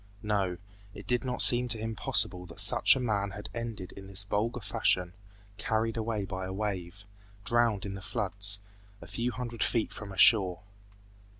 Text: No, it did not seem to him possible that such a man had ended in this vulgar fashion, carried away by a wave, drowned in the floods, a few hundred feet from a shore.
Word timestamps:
No, 0.23 0.57
it 0.95 1.05
did 1.05 1.23
not 1.23 1.43
seem 1.43 1.67
to 1.67 1.77
him 1.77 1.95
possible 1.95 2.47
that 2.47 2.59
such 2.59 2.95
a 2.95 2.99
man 2.99 3.29
had 3.37 3.49
ended 3.53 3.91
in 3.91 4.07
this 4.07 4.23
vulgar 4.23 4.59
fashion, 4.59 5.13
carried 5.59 5.95
away 5.95 6.25
by 6.25 6.47
a 6.47 6.51
wave, 6.53 7.05
drowned 7.45 7.85
in 7.85 7.93
the 7.93 8.01
floods, 8.01 8.61
a 8.99 9.05
few 9.05 9.31
hundred 9.31 9.61
feet 9.63 9.93
from 9.93 10.11
a 10.11 10.17
shore. 10.17 10.61